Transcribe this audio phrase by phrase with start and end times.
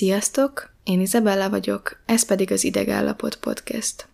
[0.00, 0.72] Sziasztok!
[0.84, 4.08] Én Izabella vagyok, ez pedig az Idegállapot Podcast.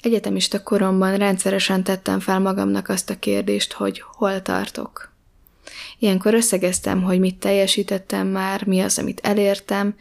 [0.00, 5.12] Egyetemista koromban rendszeresen tettem fel magamnak azt a kérdést, hogy hol tartok.
[5.98, 9.96] Ilyenkor összegeztem, hogy mit teljesítettem már, mi az, amit elértem,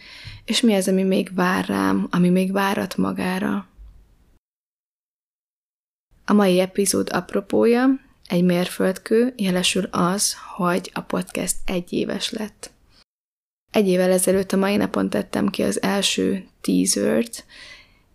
[0.45, 3.67] és mi az, ami még vár rám, ami még várat magára.
[6.25, 7.87] A mai epizód apropója,
[8.27, 12.71] egy mérföldkő, jelesül az, hogy a podcast egy éves lett.
[13.81, 17.45] Egy évvel ezelőtt a mai napon tettem ki az első teasert,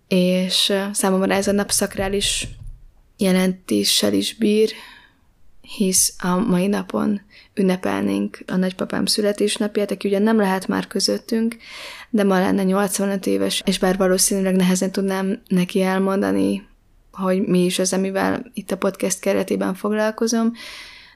[0.08, 2.48] és számomra ez a nap szakrális
[3.16, 4.72] jelentéssel is bír,
[5.60, 7.20] hisz a mai napon
[7.54, 11.56] ünnepelnénk a nagypapám születésnapját, aki ugyan nem lehet már közöttünk,
[12.10, 16.66] de ma lenne 85 éves, és bár valószínűleg nehezen tudnám neki elmondani,
[17.12, 20.52] hogy mi is az, amivel itt a podcast keretében foglalkozom,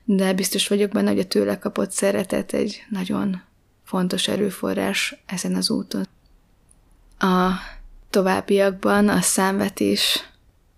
[0.04, 3.48] de biztos vagyok benne, hogy a tőle kapott szeretet egy nagyon
[3.90, 6.06] fontos erőforrás ezen az úton.
[7.18, 7.50] A
[8.10, 10.24] továbbiakban a számvetés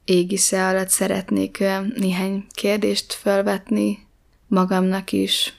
[0.04, 1.58] égisze alatt szeretnék
[1.94, 4.06] néhány kérdést felvetni
[4.46, 5.54] magamnak is,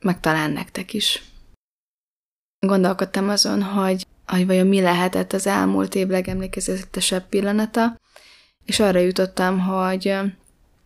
[0.00, 1.22] meg talán nektek is.
[2.66, 8.00] Gondolkodtam azon, hogy, hogy vajon mi lehetett az elmúlt év legemlékezetesebb pillanata,
[8.64, 10.14] és arra jutottam, hogy,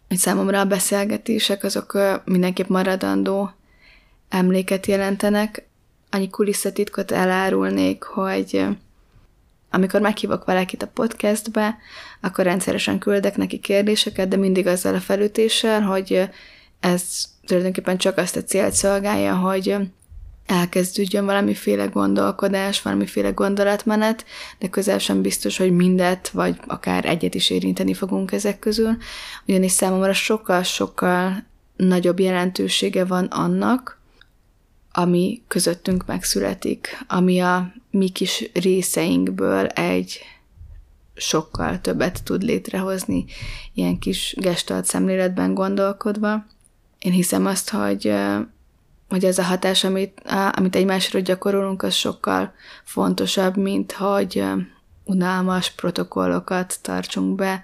[0.09, 3.51] hogy számomra a beszélgetések azok mindenképp maradandó
[4.29, 5.71] emléket jelentenek,
[6.15, 8.67] annyi kulisszatitkot elárulnék, hogy
[9.71, 11.77] amikor meghívok valakit a podcastbe,
[12.21, 16.29] akkor rendszeresen küldek neki kérdéseket, de mindig azzal a felütéssel, hogy
[16.81, 19.77] ez tulajdonképpen csak azt a célt szolgálja, hogy
[20.47, 24.25] elkezdődjön valamiféle gondolkodás, valamiféle gondolatmenet,
[24.59, 28.97] de közel sem biztos, hogy mindet, vagy akár egyet is érinteni fogunk ezek közül,
[29.47, 31.45] ugyanis számomra sokkal-sokkal
[31.77, 34.02] nagyobb jelentősége van annak,
[34.93, 40.21] ami közöttünk megszületik, ami a mi kis részeinkből egy
[41.15, 43.25] sokkal többet tud létrehozni,
[43.75, 46.47] ilyen kis gestalt szemléletben gondolkodva.
[46.99, 48.15] Én hiszem azt, hogy,
[49.09, 50.23] hogy ez a hatás, amit,
[50.53, 52.53] amit egymásra gyakorolunk, az sokkal
[52.85, 54.45] fontosabb, mint hogy
[55.05, 57.63] unalmas protokollokat tartsunk be,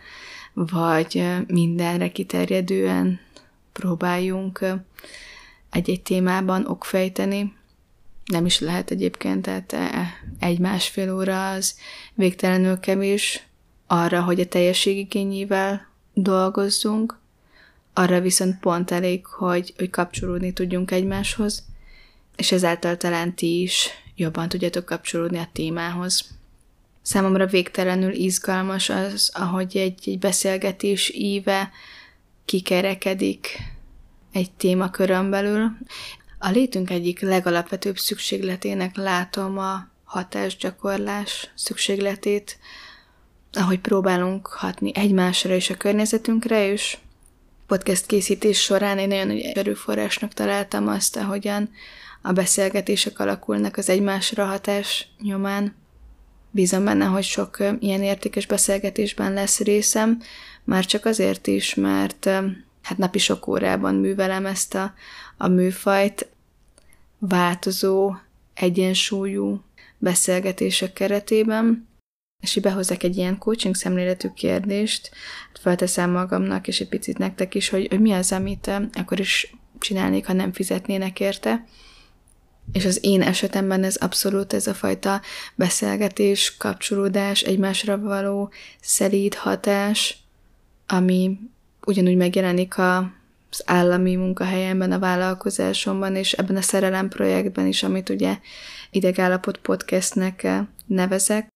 [0.55, 3.21] vagy mindenre kiterjedően
[3.73, 4.67] próbáljunk
[5.79, 7.53] egy-egy témában okfejteni.
[8.25, 11.75] Nem is lehet egyébként, tehát e, egy-másfél óra az
[12.15, 13.43] végtelenül kevés
[13.87, 17.19] arra, hogy a teljességigényével dolgozzunk,
[17.93, 21.65] arra viszont pont elég, hogy, hogy kapcsolódni tudjunk egymáshoz,
[22.37, 26.25] és ezáltal talán ti is jobban tudjatok kapcsolódni a témához.
[27.03, 31.71] Számomra végtelenül izgalmas az, ahogy egy, egy beszélgetés íve
[32.45, 33.59] kikerekedik
[34.39, 35.71] egy témakörön belül.
[36.39, 42.59] A létünk egyik legalapvetőbb szükségletének látom a hatásgyakorlás szükségletét,
[43.53, 46.97] ahogy próbálunk hatni egymásra és a környezetünkre, és
[47.67, 51.71] podcast készítés során én nagyon nagy erőforrásnak találtam azt, ahogyan
[52.23, 55.75] a beszélgetések alakulnak az egymásra hatás nyomán.
[56.51, 60.21] Bízom benne, hogy sok ilyen értékes beszélgetésben lesz részem,
[60.65, 62.31] már csak azért is, mert
[62.89, 64.95] hát napi sok órában művelem ezt a,
[65.37, 66.29] a műfajt,
[67.19, 68.15] változó,
[68.55, 69.63] egyensúlyú
[69.99, 71.89] beszélgetések keretében,
[72.43, 75.11] és így behozok egy ilyen coaching szemléletű kérdést,
[75.61, 80.27] felteszem magamnak, és egy picit nektek is, hogy, hogy mi az, amit akkor is csinálnék,
[80.27, 81.65] ha nem fizetnének érte.
[82.73, 85.21] És az én esetemben ez abszolút ez a fajta
[85.55, 88.51] beszélgetés, kapcsolódás, egymásra való
[88.81, 90.19] szelíd hatás,
[90.87, 91.39] ami
[91.89, 92.97] ugyanúgy megjelenik a,
[93.51, 98.39] az állami munkahelyemben, a vállalkozásomban, és ebben a szerelem projektben is, amit ugye
[98.91, 101.49] idegállapot podcastnek eh, nevezek.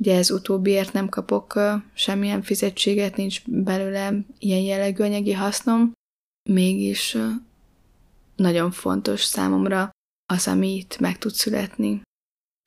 [0.00, 5.92] Ugye ez utóbbiért nem kapok eh, semmilyen fizetséget, nincs belőle ilyen jellegű anyagi hasznom,
[6.50, 7.26] mégis eh,
[8.36, 9.90] nagyon fontos számomra
[10.32, 12.00] az, ami itt meg tud születni.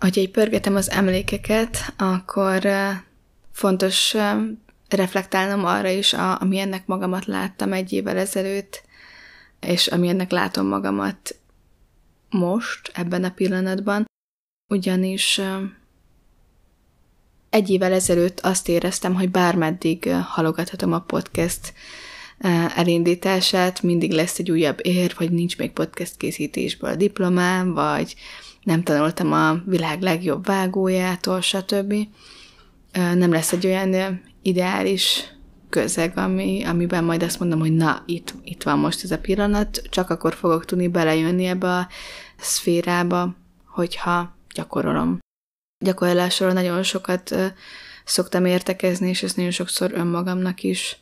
[0.02, 2.68] Hogyha egy pörgetem az emlékeket, akkor
[3.52, 4.16] fontos
[4.90, 8.84] reflektálnom arra is, a, ami ennek magamat láttam egy évvel ezelőtt,
[9.60, 11.36] és ami ennek látom magamat
[12.30, 14.06] most, ebben a pillanatban,
[14.72, 15.42] ugyanis
[17.50, 21.74] egy évvel ezelőtt azt éreztem, hogy bármeddig halogathatom a podcast
[22.76, 28.16] elindítását, mindig lesz egy újabb ér, vagy nincs még podcast készítésből a diplomám, vagy
[28.64, 31.94] nem tanultam a világ legjobb vágójától, stb.
[32.94, 35.34] Nem lesz egy olyan ideális
[35.70, 39.82] közeg, ami, amiben majd azt mondom, hogy na, itt, itt van most ez a pillanat,
[39.90, 41.88] csak akkor fogok tudni belejönni ebbe a
[42.38, 45.20] szférába, hogyha gyakorolom.
[45.86, 47.36] Gyakorlásról nagyon sokat
[48.04, 50.98] szoktam értekezni, és ezt nagyon sokszor önmagamnak is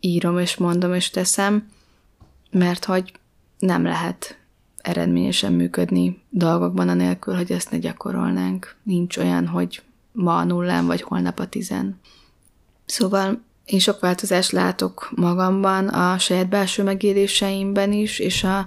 [0.00, 1.68] írom, és mondom, és teszem,
[2.50, 3.12] mert hogy
[3.58, 4.38] nem lehet
[4.76, 8.76] eredményesen működni dolgokban, anélkül, hogy ezt ne gyakorolnánk.
[8.82, 9.82] Nincs olyan, hogy
[10.12, 12.00] ma a nullán, vagy holnap a tizen.
[12.90, 18.58] Szóval én sok változást látok magamban, a saját belső megéléseimben is, és a,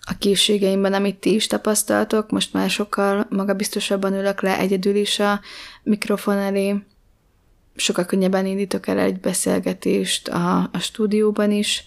[0.00, 2.30] a készségeimben, amit ti is tapasztaltok.
[2.30, 5.40] Most már sokkal magabiztosabban ülök le egyedül is a
[5.82, 6.74] mikrofon elé.
[7.76, 11.84] Sokkal könnyebben indítok el egy beszélgetést a, a stúdióban is.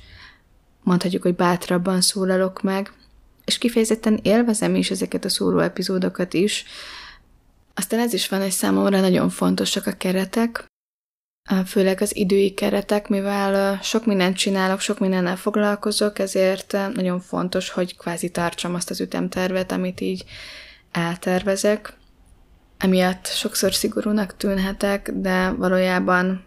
[0.83, 2.93] Mondhatjuk, hogy bátrabban szólalok meg.
[3.45, 6.65] És kifejezetten élvezem is ezeket a szóló epizódokat is.
[7.73, 10.68] Aztán ez is van, hogy számomra nagyon fontosak a keretek,
[11.65, 17.97] főleg az idői keretek, mivel sok mindent csinálok, sok mindennel foglalkozok, ezért nagyon fontos, hogy
[17.97, 20.23] kvázi tartsam azt az ütemtervet, amit így
[20.91, 21.93] eltervezek.
[22.77, 26.45] Emiatt sokszor szigorúnak tűnhetek, de valójában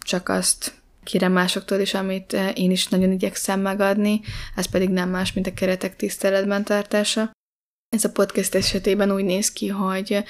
[0.00, 0.72] csak azt
[1.04, 4.20] kérem másoktól is, amit én is nagyon igyekszem megadni,
[4.56, 7.30] ez pedig nem más, mint a keretek tiszteletben tartása.
[7.88, 10.24] Ez a podcast esetében úgy néz ki, hogy,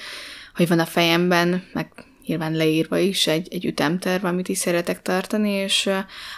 [0.55, 1.91] hogy van a fejemben, meg
[2.25, 5.89] nyilván leírva is egy, egy ütemterv, amit is szeretek tartani, és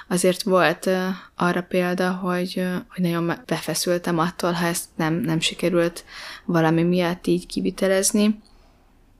[0.07, 0.89] azért volt
[1.35, 2.53] arra példa, hogy,
[2.87, 6.05] hogy nagyon befeszültem attól, ha ezt nem, nem sikerült
[6.45, 8.39] valami miatt így kivitelezni.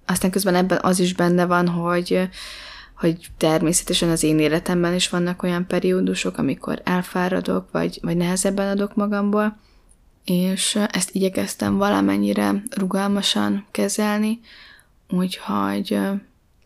[0.05, 2.29] Aztán közben ebben az is benne van, hogy,
[2.95, 8.95] hogy természetesen az én életemben is vannak olyan periódusok, amikor elfáradok, vagy, vagy nehezebben adok
[8.95, 9.57] magamból,
[10.25, 14.39] és ezt igyekeztem valamennyire rugalmasan kezelni,
[15.09, 15.99] úgyhogy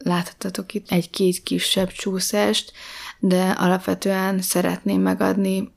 [0.03, 2.71] láthattatok itt egy-két kisebb csúszást,
[3.19, 5.71] de alapvetően szeretném megadni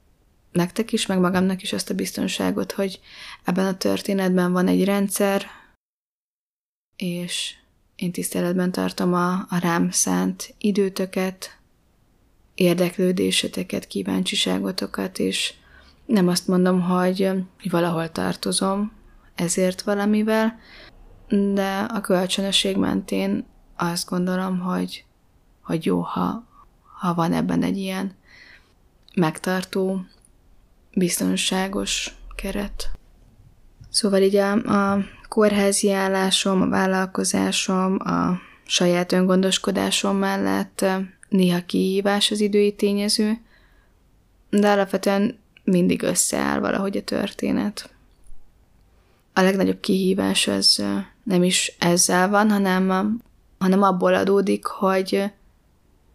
[0.53, 3.00] nektek is, meg magamnak is azt a biztonságot, hogy
[3.44, 5.47] ebben a történetben van egy rendszer,
[6.97, 7.55] és
[7.97, 11.59] én tiszteletben tartom a, a rám szánt időtöket,
[12.55, 15.55] érdeklődéseteket, kíváncsiságotokat, és
[16.06, 17.31] nem azt mondom, hogy,
[17.70, 18.93] valahol tartozom
[19.35, 20.59] ezért valamivel,
[21.29, 25.05] de a kölcsönösség mentén azt gondolom, hogy,
[25.61, 26.44] hogy jó, ha,
[26.99, 28.15] ha van ebben egy ilyen
[29.15, 30.05] megtartó,
[30.94, 32.91] biztonságos keret.
[33.91, 40.85] Szóval így a, a kórházi állásom, a vállalkozásom, a saját öngondoskodásom mellett
[41.29, 43.38] néha kihívás az idői tényező,
[44.50, 47.91] de alapvetően mindig összeáll valahogy a történet.
[49.32, 50.85] A legnagyobb kihívás az
[51.23, 53.20] nem is ezzel van, hanem
[53.65, 55.25] hanem abból adódik, hogy,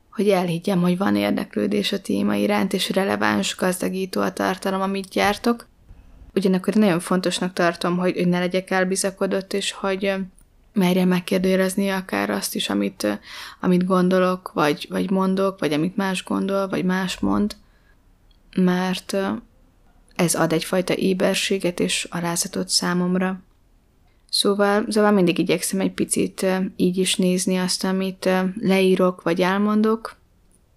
[0.09, 5.67] hogy elhiggyem, hogy van érdeklődés a téma iránt, és releváns, gazdagító a tartalom, amit gyártok.
[6.33, 10.13] Ugyanakkor nagyon fontosnak tartom, hogy, hogy ne legyek elbizakodott, és hogy
[10.73, 13.19] merjem megkérdőjelezni akár azt is, amit,
[13.59, 17.55] amit gondolok, vagy, vagy mondok, vagy amit más gondol, vagy más mond,
[18.55, 19.17] mert
[20.15, 23.39] ez ad egyfajta éberséget és alázatot számomra.
[24.39, 26.45] Szóval, szóval mindig igyekszem egy picit
[26.75, 30.15] így is nézni azt, amit leírok vagy elmondok,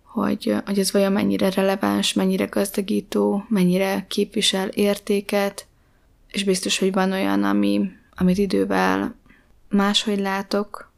[0.02, 5.66] hogy, hogy ez vajon mennyire releváns, mennyire gazdagító, mennyire képvisel értéket,
[6.28, 9.14] és biztos, hogy van olyan, ami, amit idővel
[9.68, 10.92] máshogy látok,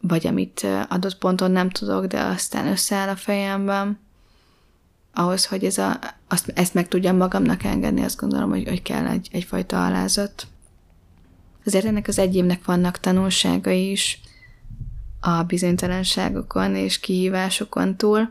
[0.00, 3.98] vagy amit adott ponton nem tudok, de aztán összeáll a fejemben,
[5.14, 9.06] ahhoz, hogy ez a, azt, ezt meg tudjam magamnak engedni, azt gondolom, hogy, hogy kell
[9.06, 10.46] egy, egyfajta alázat.
[11.70, 14.20] Azért ennek az egyémnek vannak tanulságai is
[15.20, 18.30] a bizonytalanságokon és kihívásokon túl.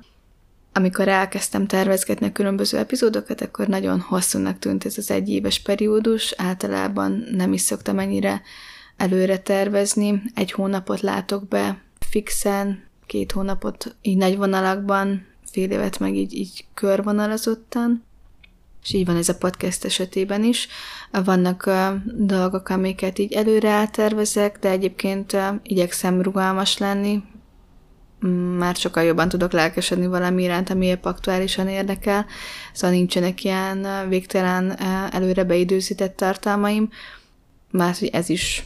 [0.74, 6.34] Amikor elkezdtem tervezgetni a különböző epizódokat, akkor nagyon hosszúnak tűnt ez az egyéves periódus.
[6.38, 8.42] Általában nem is szoktam ennyire
[8.98, 10.22] előre tervezni.
[10.36, 16.66] Egy hónapot látok be fixen, két hónapot így nagy vonalakban, fél évet meg így, így
[16.74, 18.04] körvonalazottan
[18.84, 20.68] és így van ez a podcast esetében is.
[21.12, 27.24] Vannak uh, dolgok, amiket így előre eltervezek, de egyébként uh, igyekszem rugalmas lenni,
[28.58, 32.26] már sokkal jobban tudok lelkesedni valami iránt, ami épp aktuálisan érdekel,
[32.74, 34.80] szóval nincsenek ilyen végtelen
[35.12, 36.90] előre beidőzített tartalmaim,
[37.72, 38.64] már hogy ez is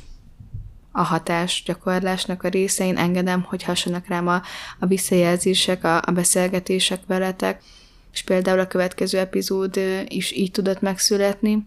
[0.91, 4.41] a hatás gyakorlásnak a része, én engedem, hogy hasonlnak rám a,
[4.79, 7.61] a visszajelzések, a, a beszélgetések veletek,
[8.13, 11.65] és például a következő epizód is így tudott megszületni.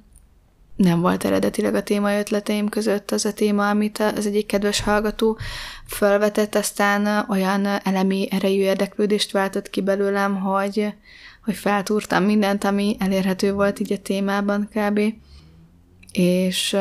[0.77, 5.39] Nem volt eredetileg a téma ötleteim között az a téma, amit az egyik kedves hallgató
[5.87, 10.95] felvetett, aztán olyan elemi erejű érdeklődést váltott ki belőlem, hogy,
[11.45, 15.01] hogy feltúrtam mindent, ami elérhető volt így a témában kb.
[16.13, 16.77] És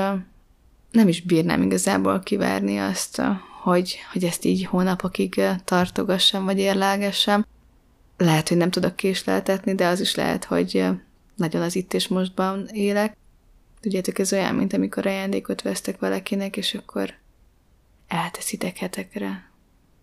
[0.91, 3.21] nem is bírnám igazából kivárni azt,
[3.63, 7.45] hogy, hogy ezt így hónapokig tartogassam, vagy érlelgessem.
[8.17, 10.85] Lehet, hogy nem tudok késleltetni, de az is lehet, hogy
[11.35, 13.17] nagyon az itt és mostban élek.
[13.79, 17.13] Tudjátok, ez olyan, mint amikor ajándékot vesztek valakinek, és akkor
[18.07, 19.49] elteszitek hetekre.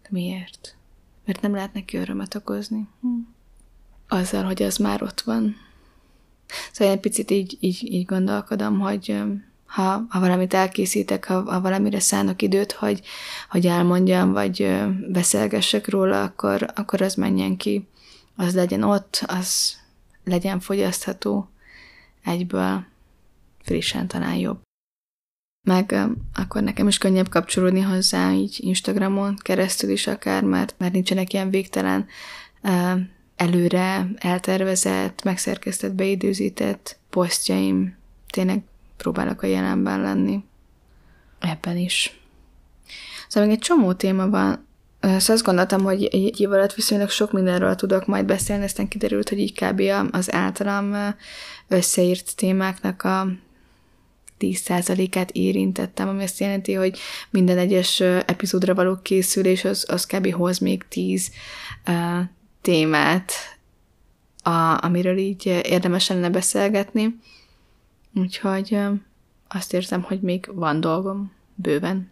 [0.09, 0.77] Miért?
[1.25, 2.89] Mert nem lehet neki örömet okozni.
[3.01, 3.09] Hm.
[4.09, 5.57] Azzal, hogy az már ott van.
[6.73, 9.23] Szóval egy picit így, így, így gondolkodom, hogy
[9.67, 13.01] ha, ha valamit elkészítek, ha, ha valamire szánok időt, hogy,
[13.51, 17.89] hogy elmondjam, vagy beszélgessek róla, akkor, akkor az menjen ki,
[18.37, 19.77] az legyen ott, az
[20.25, 21.49] legyen fogyasztható
[22.25, 22.85] egyből,
[23.63, 24.61] frissen talán jobb.
[25.69, 25.95] Meg
[26.35, 31.51] akkor nekem is könnyebb kapcsolódni hozzá, így Instagramon keresztül is akár, mert, mert nincsenek ilyen
[31.51, 32.07] végtelen
[33.37, 37.97] előre eltervezett, megszerkesztett, beidőzített posztjaim.
[38.31, 38.63] Tényleg
[38.97, 40.45] próbálok a jelenben lenni.
[41.39, 42.21] Ebben is.
[43.29, 44.67] Szóval még egy csomó téma van.
[45.03, 49.29] Szóval azt gondoltam, hogy egy év alatt viszonylag sok mindenről tudok majd beszélni, aztán kiderült,
[49.29, 49.83] hogy így kb.
[50.11, 51.15] az általam
[51.69, 53.27] összeírt témáknak a
[54.39, 56.99] 10%-át érintettem, ami azt jelenti, hogy
[57.31, 60.33] minden egyes epizódra való készülés az, az kb.
[60.33, 61.31] hoz még 10
[61.89, 61.95] uh,
[62.61, 63.33] témát,
[64.43, 67.19] a, amiről így érdemes lenne beszélgetni.
[68.15, 68.79] Úgyhogy
[69.49, 72.11] azt érzem, hogy még van dolgom bőven.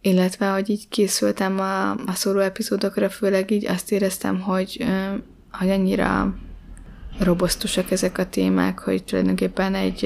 [0.00, 4.86] Illetve, hogy így készültem a, a szóló epizódokra, főleg így azt éreztem, hogy,
[5.50, 6.38] hogy annyira
[7.18, 10.04] robosztusak ezek a témák, hogy tulajdonképpen egy,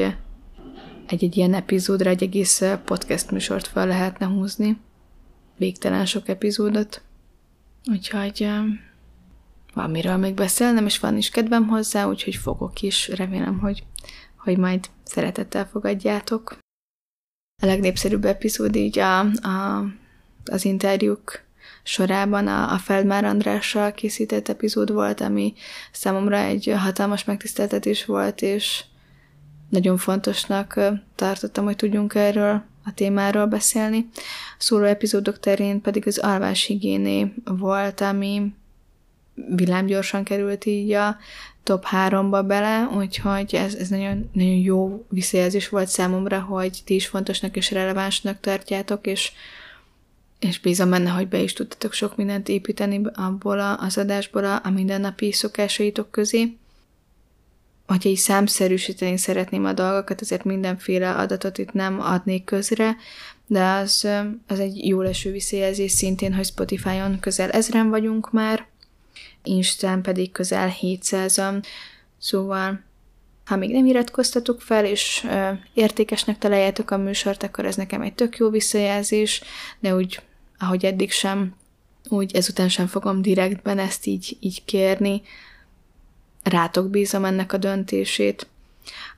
[1.07, 4.81] egy, egy ilyen epizódra egy egész podcast műsort fel lehetne húzni.
[5.57, 7.03] Végtelen sok epizódot.
[7.91, 8.49] Úgyhogy
[9.75, 13.09] van miről még beszélnem, és van is kedvem hozzá, úgyhogy fogok is.
[13.09, 13.85] Remélem, hogy
[14.45, 16.59] hogy majd szeretettel fogadjátok.
[17.65, 19.85] A legnépszerűbb epizód így a, a,
[20.45, 21.43] az interjúk
[21.83, 25.55] sorában a, a Feldmár Andrással készített epizód volt, ami
[25.93, 28.85] számomra egy hatalmas megtiszteltetés volt, és
[29.69, 30.81] nagyon fontosnak
[31.15, 34.09] tartottam, hogy tudjunk erről a témáról beszélni.
[34.59, 38.55] A szóló epizódok terén pedig az alváshigiéné volt, ami
[39.35, 41.17] villámgyorsan került így a
[41.65, 47.07] top 3-ba bele, úgyhogy ez, ez nagyon, nagyon jó visszajelzés volt számomra, hogy ti is
[47.07, 49.33] fontosnak és relevánsnak tartjátok, és,
[50.39, 54.71] és bízom benne, hogy be is tudtatok sok mindent építeni abból az adásból a, a
[54.71, 56.57] mindennapi szokásaitok közé.
[57.87, 62.97] Hogyha így számszerűsíteni szeretném a dolgokat, azért mindenféle adatot itt nem adnék közre,
[63.47, 64.09] de az,
[64.47, 68.67] az egy jó leső visszajelzés szintén, hogy Spotify-on közel ezren vagyunk már,
[69.45, 71.65] Instán pedig közel 700-an,
[72.19, 72.83] szóval
[73.45, 78.15] ha még nem iratkoztatok fel, és ö, értékesnek találjátok a műsort, akkor ez nekem egy
[78.15, 79.43] tök jó visszajelzés,
[79.81, 80.23] de úgy,
[80.59, 81.55] ahogy eddig sem,
[82.09, 85.23] úgy ezután sem fogom direktben ezt így, így kérni.
[86.43, 88.47] Rátok bízom ennek a döntését.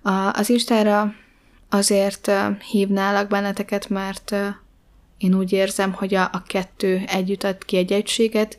[0.02, 1.14] A, az Instára
[1.68, 2.30] azért
[2.70, 4.34] hívnálak benneteket, mert
[5.18, 8.56] én úgy érzem, hogy a, a kettő együtt ad ki egy egységet,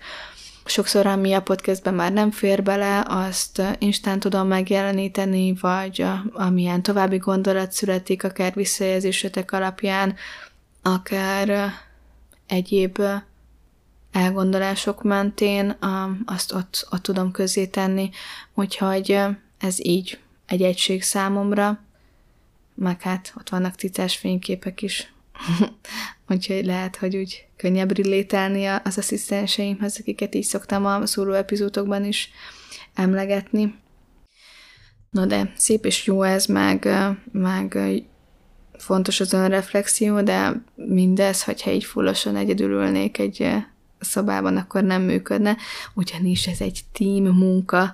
[0.69, 7.17] sokszor, ami a podcastben már nem fér bele, azt instán tudom megjeleníteni, vagy amilyen további
[7.17, 10.15] gondolat születik, akár visszajelzésetek alapján,
[10.81, 11.73] akár
[12.47, 13.01] egyéb
[14.11, 15.77] elgondolások mentén,
[16.25, 18.09] azt ott, ott tudom közé tenni,
[18.53, 19.19] úgyhogy
[19.57, 21.79] ez így egy egység számomra,
[22.75, 25.11] meg hát ott vannak cicás fényképek is,
[26.29, 32.29] úgyhogy lehet, hogy úgy könnyebb relételni az asszisztenseimhez, akiket így szoktam a szóló epizódokban is
[32.93, 33.75] emlegetni.
[35.09, 36.89] Na de szép és jó ez, meg,
[37.31, 37.77] meg
[38.77, 43.49] fontos az önreflexió, de mindez, hogyha így fullosan egyedül ülnék egy
[43.99, 45.57] szobában, akkor nem működne,
[45.93, 47.93] ugyanis ez egy team munka,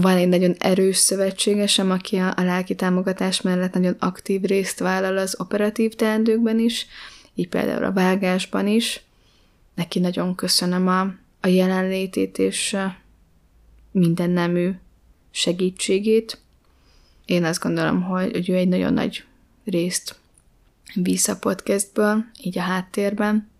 [0.00, 5.16] van egy nagyon erős szövetségesem, aki a, a lelki támogatás mellett nagyon aktív részt vállal
[5.16, 6.86] az operatív teendőkben is,
[7.34, 9.00] így például a vágásban is.
[9.74, 11.00] Neki nagyon köszönöm a,
[11.40, 12.76] a jelenlétét és
[13.90, 14.70] minden nemű
[15.30, 16.40] segítségét.
[17.24, 19.24] Én azt gondolom, hogy, hogy ő egy nagyon nagy
[19.64, 20.18] részt
[20.94, 23.50] visz a podcastből, így a háttérben,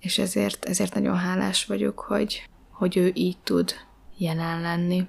[0.00, 3.74] és ezért, ezért nagyon hálás vagyok, hogy, hogy ő így tud
[4.16, 5.06] jelen lenni.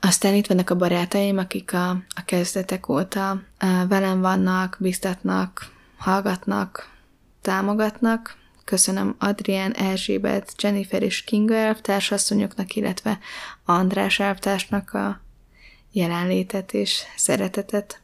[0.00, 3.42] Aztán itt vannak a barátaim, akik a, a kezdetek óta
[3.88, 6.90] velem vannak, biztatnak, hallgatnak,
[7.42, 8.36] támogatnak.
[8.64, 13.18] Köszönöm Adrián, Erzsébet, Jennifer és Kinga elvtársasszonyoknak, illetve
[13.64, 15.20] András elvtársnak a
[15.92, 18.00] jelenlétet és szeretetet.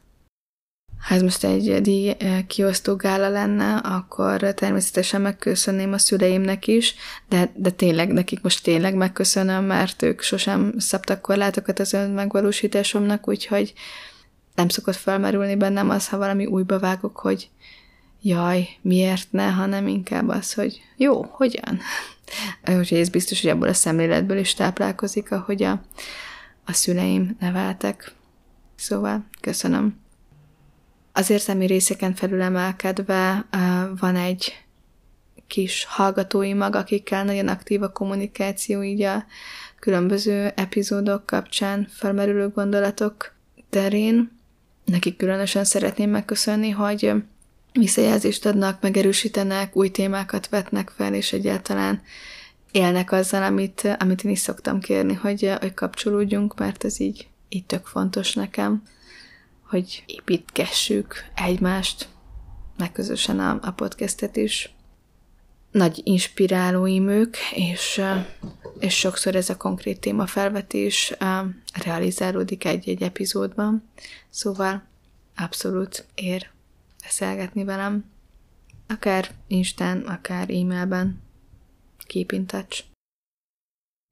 [1.07, 2.15] Ha ez most egy díj
[2.47, 6.95] kiosztó gála lenne, akkor természetesen megköszönném a szüleimnek is,
[7.29, 13.27] de, de tényleg, nekik most tényleg megköszönöm, mert ők sosem szabtak korlátokat az ön megvalósításomnak,
[13.27, 13.73] úgyhogy
[14.55, 17.49] nem szokott felmerülni bennem az, ha valami újba vágok, hogy
[18.21, 21.79] jaj, miért ne, hanem inkább az, hogy jó, hogyan?
[22.79, 25.81] Úgyhogy ez biztos, hogy abból a szemléletből is táplálkozik, ahogy a,
[26.65, 28.13] a szüleim neveltek.
[28.75, 30.04] Szóval köszönöm.
[31.17, 33.45] Az érzelmi részeken felülemelkedve
[33.99, 34.65] van egy
[35.47, 39.25] kis hallgatói mag, akikkel nagyon aktív a kommunikáció, így a
[39.79, 43.33] különböző epizódok kapcsán felmerülő gondolatok
[43.69, 44.31] terén.
[44.85, 47.11] Nekik különösen szeretném megköszönni, hogy
[47.73, 52.01] visszajelzést adnak, megerősítenek, új témákat vetnek fel, és egyáltalán
[52.71, 57.65] élnek azzal, amit, amit én is szoktam kérni, hogy, hogy kapcsolódjunk, mert ez így, így
[57.65, 58.83] tök fontos nekem
[59.67, 62.09] hogy építgessük egymást,
[62.77, 64.73] meg közösen a, a podcastet is.
[65.71, 68.01] Nagy inspirálóim ők, és,
[68.79, 71.13] és sokszor ez a konkrét téma felvetés
[71.83, 73.89] realizálódik egy-egy epizódban,
[74.29, 74.83] szóval
[75.35, 76.49] abszolút ér
[77.01, 78.05] beszélgetni velem,
[78.87, 81.21] akár Instán, akár e-mailben,
[82.07, 82.83] keep in touch.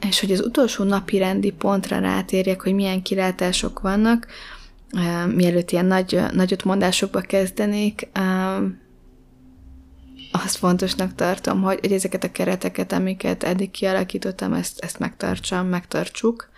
[0.07, 4.27] És hogy az utolsó napi rendi pontra rátérjek, hogy milyen kilátások vannak,
[5.35, 8.07] mielőtt ilyen nagy, nagyot mondásokba kezdenék,
[10.31, 16.50] azt fontosnak tartom, hogy, hogy ezeket a kereteket, amiket eddig kialakítottam, ezt, ezt megtartsam, megtartsuk.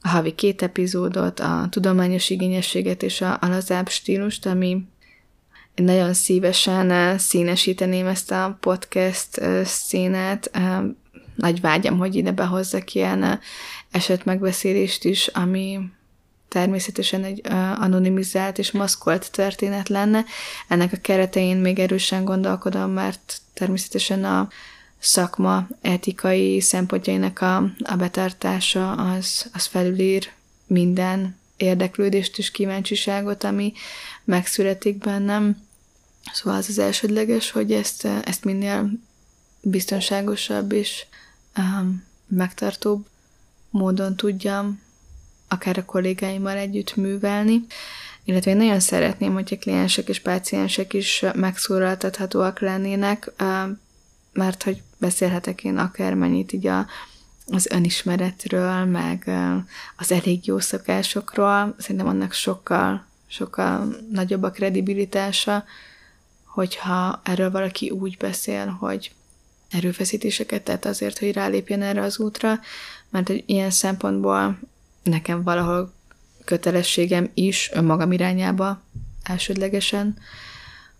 [0.00, 4.84] A havi két epizódot, a tudományos igényességet és a, a lazább stílust, ami
[5.74, 10.50] nagyon szívesen színesíteném ezt a podcast színát.
[11.34, 13.40] Nagy vágyam, hogy ide behozzak ilyen
[13.90, 15.80] esetmegbeszélést is, ami,
[16.54, 17.40] természetesen egy
[17.80, 20.24] anonimizált és maszkolt történet lenne.
[20.68, 24.48] Ennek a keretein még erősen gondolkodom, mert természetesen a
[24.98, 30.30] szakma etikai szempontjainak a, a betartása az, az felülír
[30.66, 33.72] minden érdeklődést és kíváncsiságot, ami
[34.24, 35.62] megszületik bennem.
[36.32, 38.90] Szóval az az elsődleges, hogy ezt, ezt minél
[39.60, 41.06] biztonságosabb és
[41.56, 43.06] um, megtartóbb
[43.70, 44.82] módon tudjam
[45.54, 47.66] akár a kollégáimmal együtt művelni,
[48.24, 53.30] illetve én nagyon szeretném, hogy a kliensek és páciensek is megszólaltathatóak lennének,
[54.32, 56.86] mert hogy beszélhetek én akármennyit így a,
[57.46, 59.30] az önismeretről, meg
[59.96, 65.64] az elég jó szokásokról, szerintem annak sokkal, sokkal nagyobb a kredibilitása,
[66.44, 69.12] hogyha erről valaki úgy beszél, hogy
[69.70, 72.60] erőfeszítéseket tett azért, hogy rálépjen erre az útra,
[73.10, 74.58] mert egy ilyen szempontból
[75.04, 75.92] nekem valahol
[76.44, 78.82] kötelességem is önmagam irányába
[79.22, 80.18] elsődlegesen,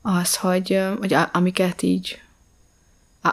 [0.03, 2.19] az, hogy, hogy amiket így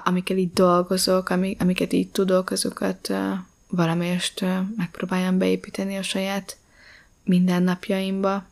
[0.06, 3.14] amiket így dolgozok, amiket így tudok, azokat
[3.68, 6.58] valamelyest megpróbáljam beépíteni a saját
[7.24, 8.46] mindennapjaimba.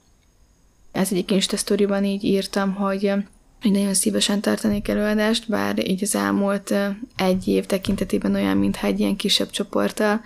[0.91, 3.13] Ez egyik Insta így írtam, hogy
[3.61, 6.73] hogy nagyon szívesen tartanék előadást, bár így az elmúlt
[7.15, 10.21] egy év tekintetében olyan, mintha egy ilyen kisebb csoporttal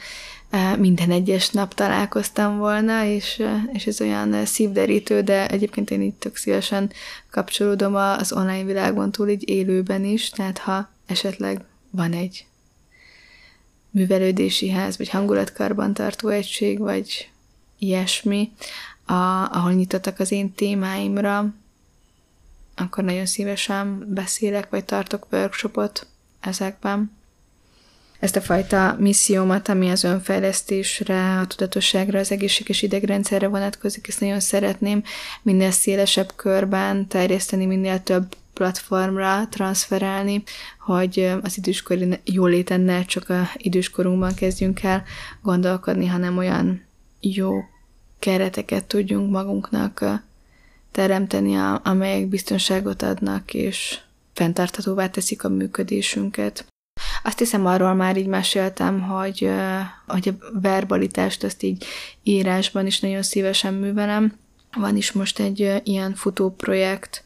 [0.78, 6.36] minden egyes nap találkoztam volna, és, és ez olyan szívderítő, de egyébként én itt tök
[6.36, 6.92] szívesen
[7.30, 11.62] kapcsolódom az online világon túl így élőben is, tehát ha esetleg
[11.92, 12.46] van egy
[13.90, 17.30] művelődési ház, vagy hangulatkarbantartó egység, vagy
[17.80, 18.52] ilyesmi,
[19.06, 19.14] a,
[19.52, 21.54] ahol nyitottak az én témáimra,
[22.76, 26.08] akkor nagyon szívesen beszélek, vagy tartok workshopot
[26.40, 27.12] ezekben
[28.24, 34.40] ezt a fajta missziómat, ami az önfejlesztésre, a tudatosságra, az egészséges idegrendszerre vonatkozik, ezt nagyon
[34.40, 35.04] szeretném
[35.42, 40.44] minél szélesebb körben terjeszteni, minél több platformra transferálni,
[40.80, 45.04] hogy az időskori jóléten ne csak a időskorunkban kezdjünk el
[45.42, 46.86] gondolkodni, hanem olyan
[47.20, 47.54] jó
[48.20, 50.06] kereteket tudjunk magunknak
[50.92, 54.00] teremteni, amelyek biztonságot adnak, és
[54.34, 56.66] fenntarthatóvá teszik a működésünket.
[57.24, 59.50] Azt hiszem, arról már így meséltem, hogy,
[60.08, 61.86] hogy a verbalitást azt így
[62.24, 64.38] írásban is nagyon szívesen művelem.
[64.76, 67.24] Van is most egy ilyen futóprojekt,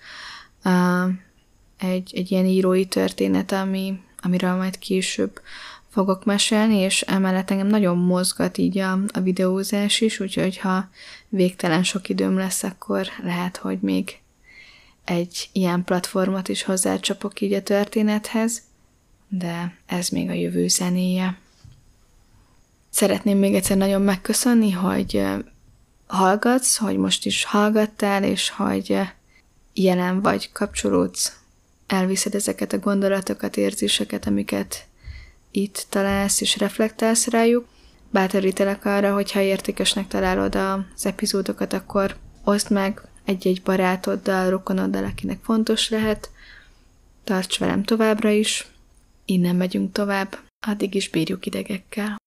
[1.78, 5.42] egy, egy ilyen írói történet, ami, amiről majd később
[5.90, 10.90] fogok mesélni, és emellett engem nagyon mozgat így a, a videózás is, úgyhogy ha
[11.30, 14.20] végtelen sok időm lesz, akkor lehet, hogy még
[15.04, 18.62] egy ilyen platformot is hozzácsapok így a történethez
[19.30, 21.38] de ez még a jövő zenéje.
[22.90, 25.24] Szeretném még egyszer nagyon megköszönni, hogy
[26.08, 29.00] hallgatsz, hogy most is hallgattál, és hogy
[29.74, 31.40] jelen vagy, kapcsolódsz,
[31.88, 34.86] elviszed ezeket a gondolatokat, érzéseket, amiket
[35.52, 37.68] itt találsz, és reflektálsz rájuk.
[38.10, 45.90] Bátorítelek arra, hogyha értékesnek találod az epizódokat, akkor oszd meg egy-egy barátoddal, rokonoddal, akinek fontos
[45.90, 46.30] lehet.
[47.24, 48.68] Tarts velem továbbra is,
[49.28, 50.38] innen megyünk tovább,
[50.68, 52.18] addig is bírjuk idegekkel.